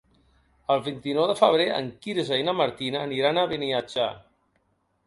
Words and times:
El 0.75 0.79
vint-i-nou 0.87 1.27
de 1.31 1.35
febrer 1.41 1.67
en 1.75 1.91
Quirze 2.07 2.41
i 2.45 2.49
na 2.49 2.59
Martina 2.63 3.07
aniran 3.11 3.45
a 3.45 3.47
Beniatjar. 3.55 4.11